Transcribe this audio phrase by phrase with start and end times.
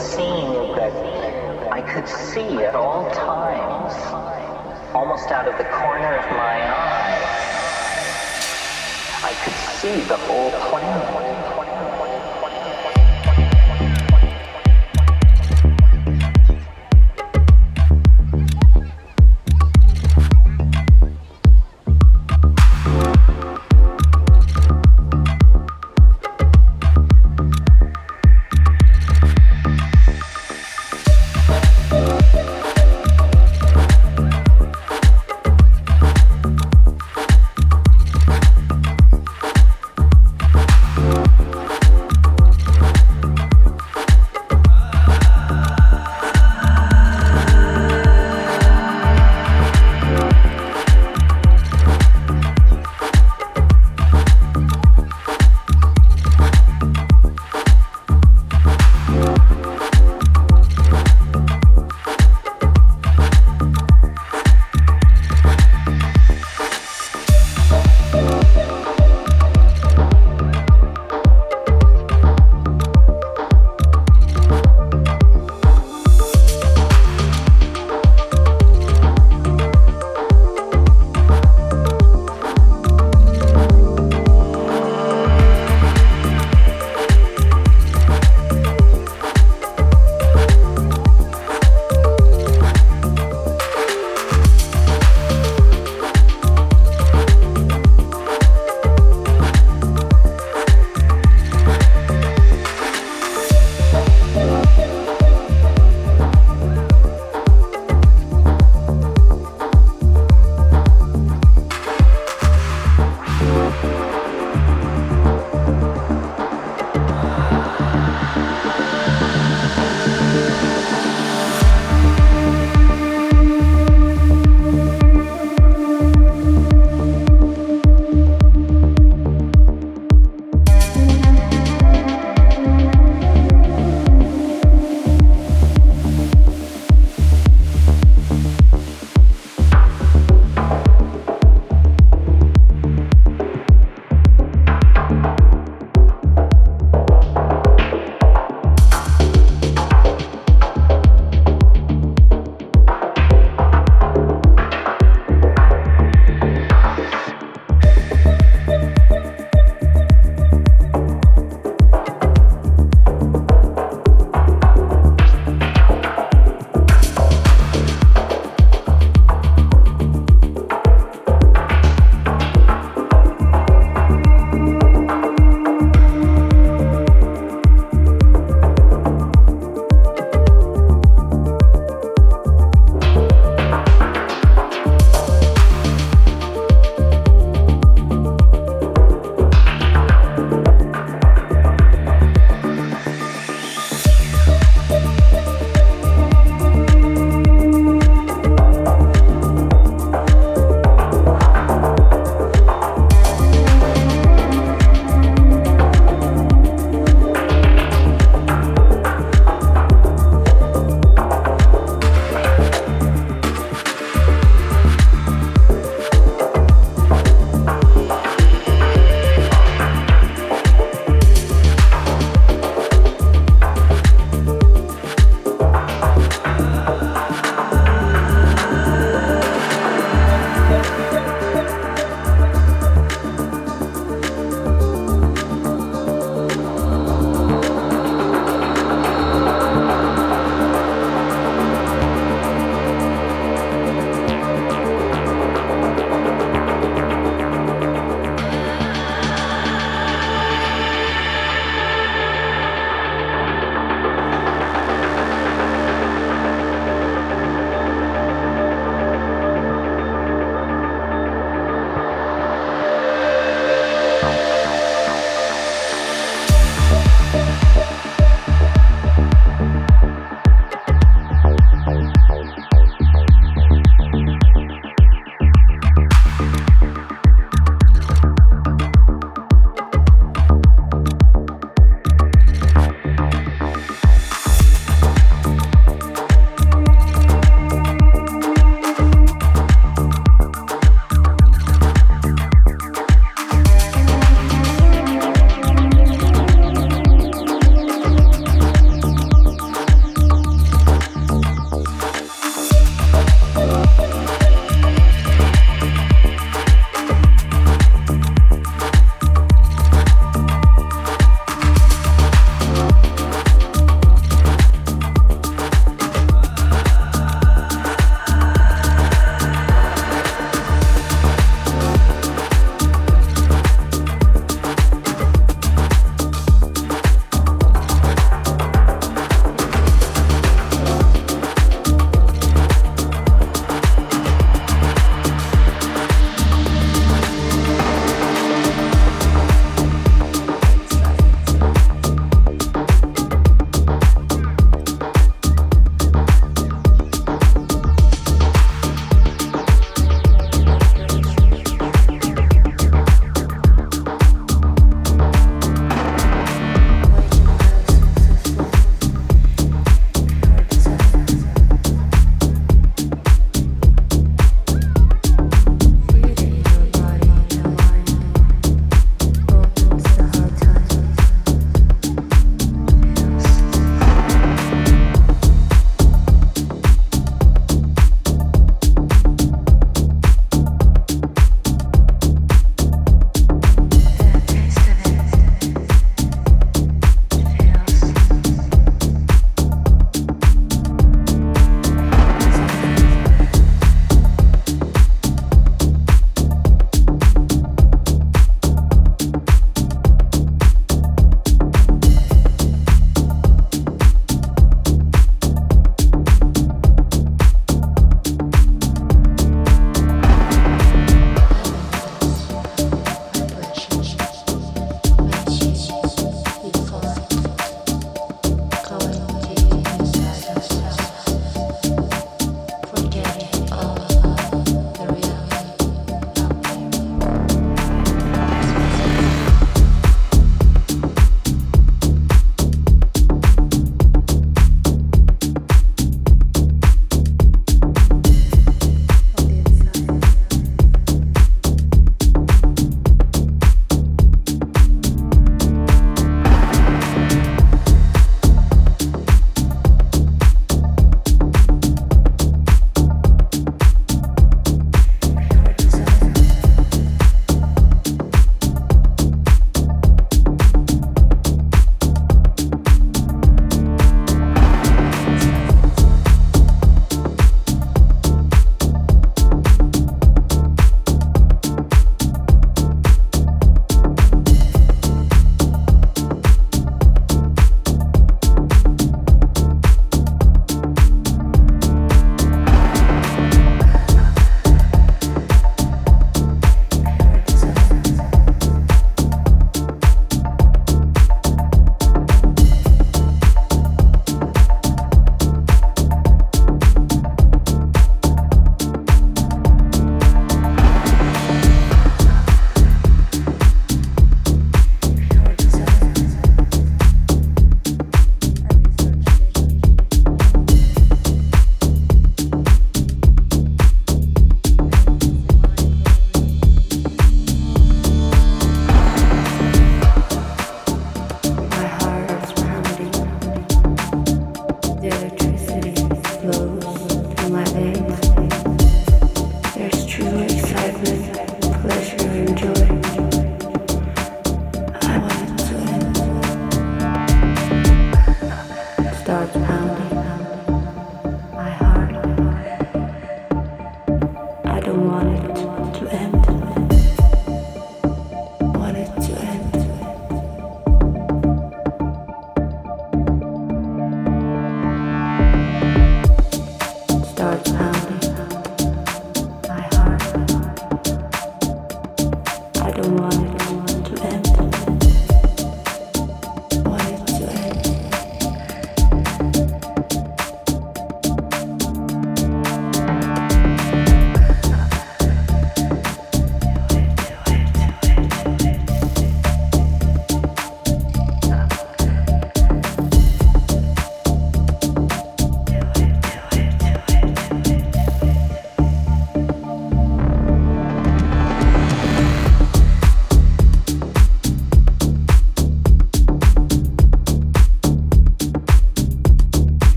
[0.00, 0.92] seem that
[1.70, 3.94] I could see at all times,
[4.94, 7.20] almost out of the corner of my eye,
[9.22, 11.59] I could see the whole planet.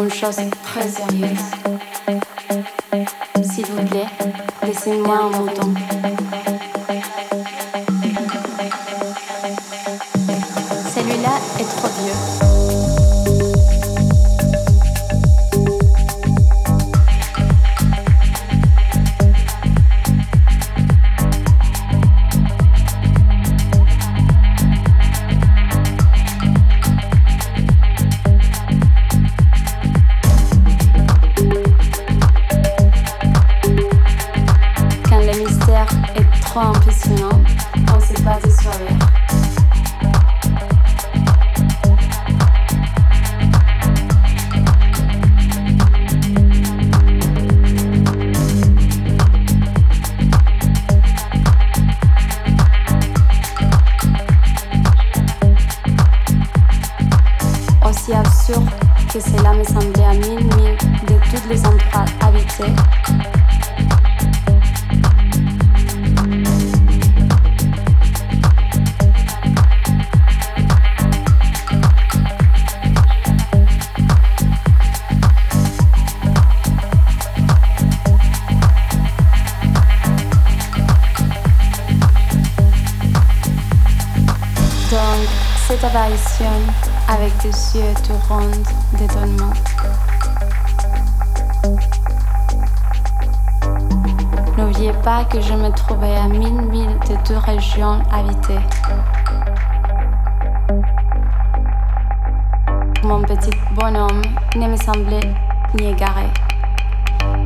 [0.00, 1.50] Une chose très sérieuse.
[3.42, 4.06] S'il vous plaît,
[4.62, 5.74] laissez-moi un mouton.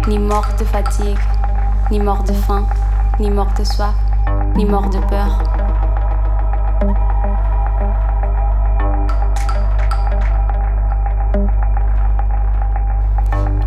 [0.07, 1.19] Ni mort de fatigue,
[1.91, 2.65] ni mort de faim,
[3.19, 3.95] ni mort de soif,
[4.55, 5.43] ni mort de peur.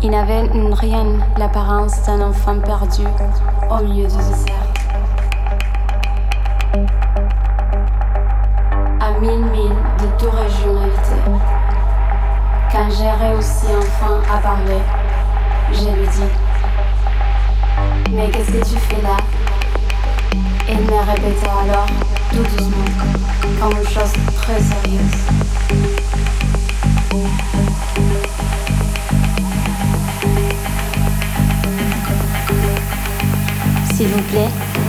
[0.02, 1.04] Il n'avait rien
[1.36, 3.02] l'apparence d'un enfant perdu
[3.70, 4.54] au milieu du désert.
[8.98, 11.20] À mille milles de toute régionalité.
[12.72, 14.80] Quand j'ai réussi enfin à parler,
[15.72, 16.30] je lui dis
[18.12, 19.16] Mais qu'est-ce que tu fais là?
[20.68, 21.86] Il me répéta alors,
[22.30, 22.84] tout doucement,
[23.60, 25.16] comme une chose très sérieuse.
[33.94, 34.79] S'il vous plaît.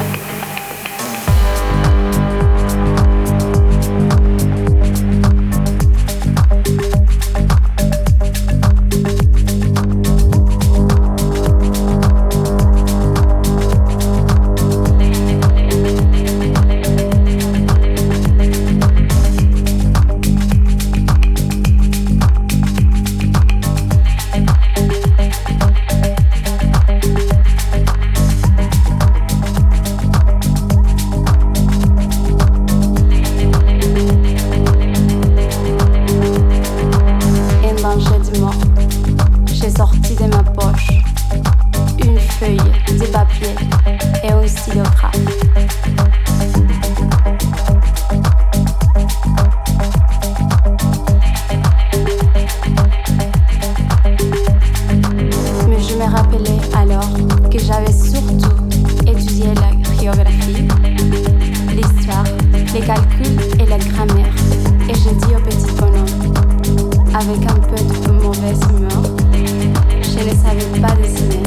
[70.52, 71.44] Savais pas dessiner.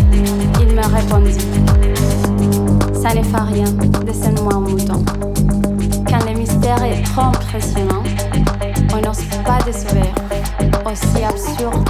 [0.60, 1.38] Il me répondit,
[2.94, 3.66] ça ne fait rien,
[4.04, 5.04] dessine-moi un mouton.
[6.08, 8.02] Quand le mystère est trop impressionnant,
[8.92, 10.06] on n'ose pas décevoir.
[10.86, 11.88] Aussi absurde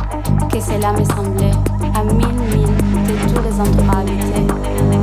[0.51, 1.53] que cela me semblait,
[1.95, 4.47] à mille milles de tous les endroits habités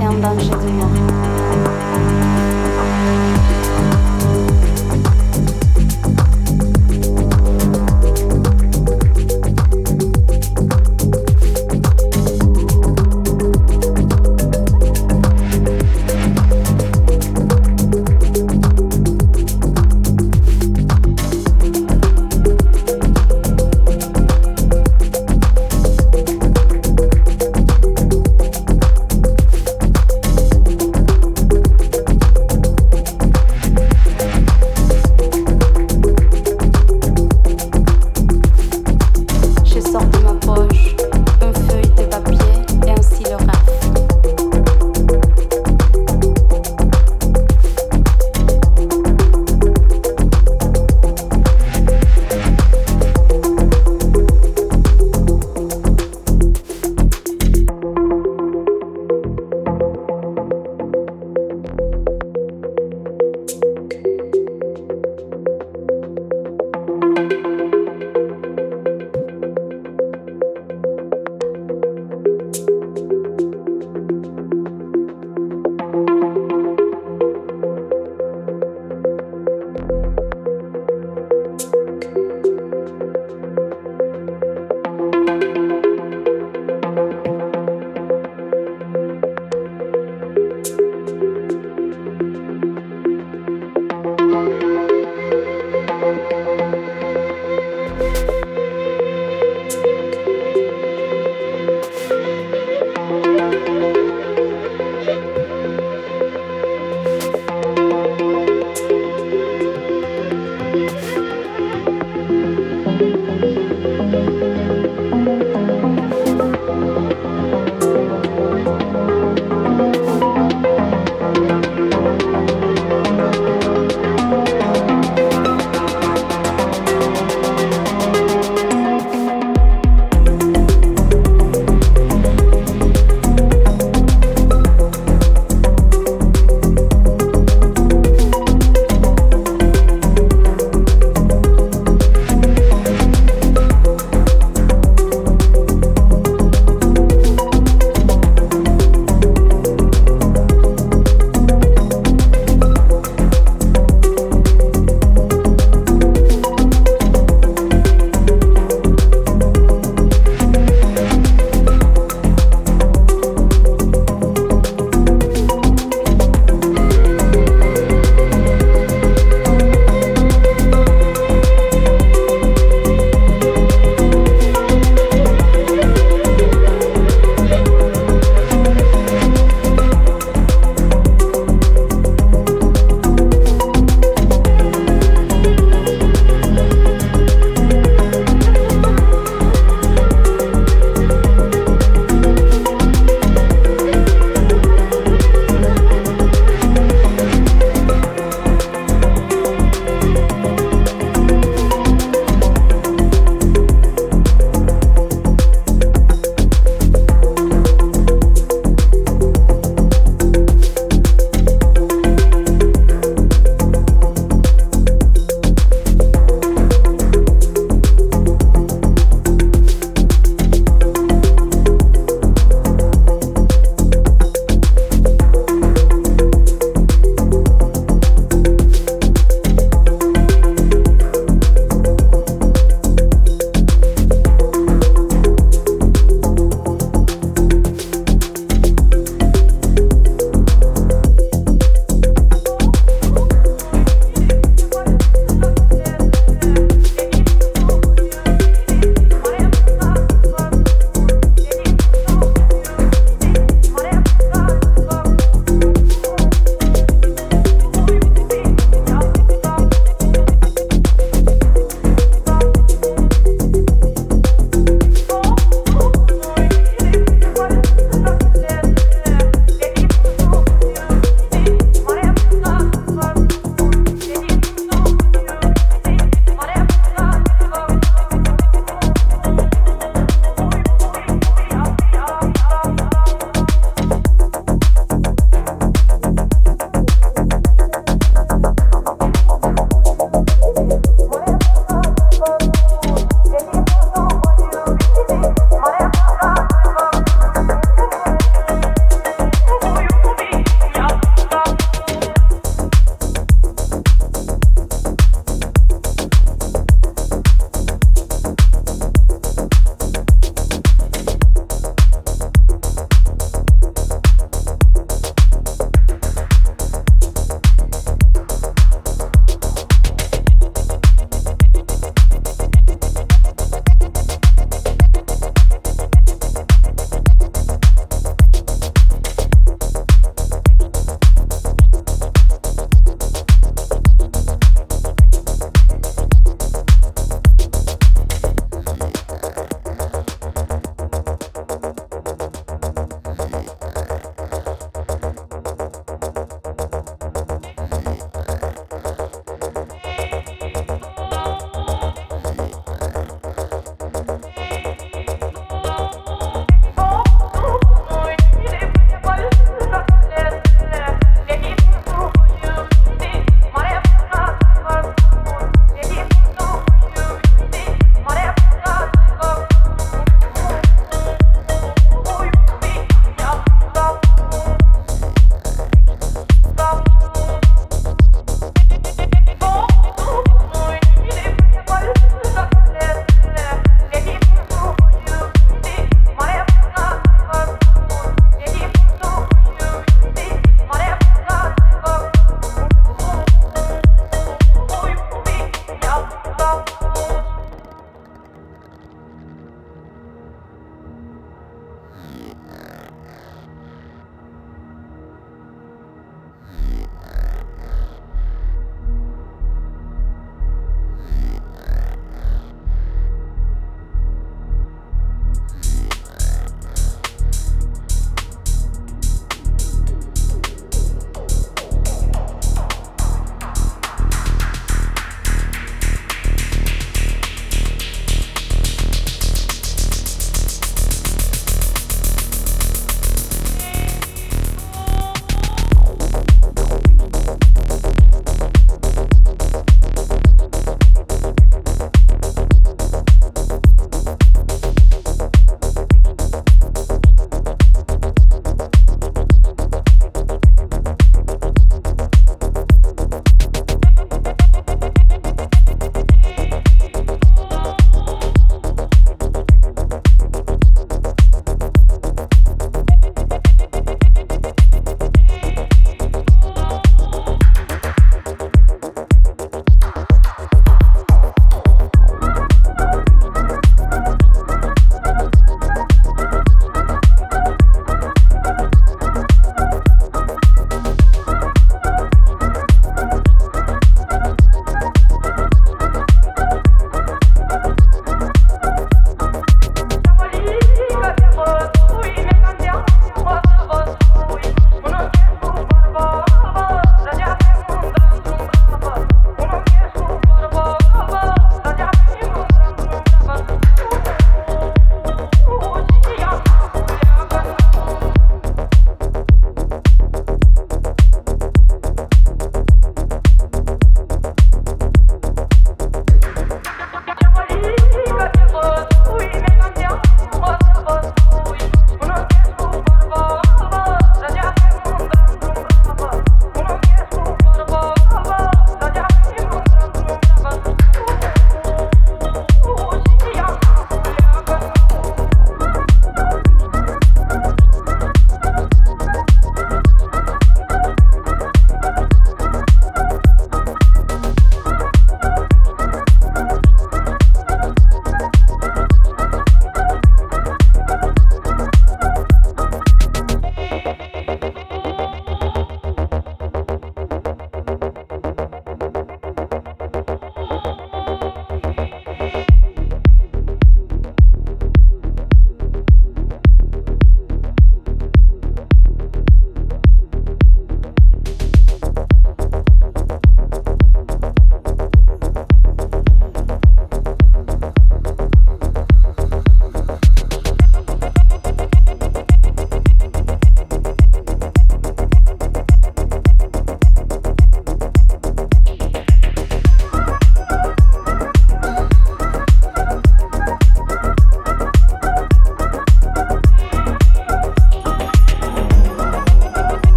[0.00, 2.33] et en danger de mort.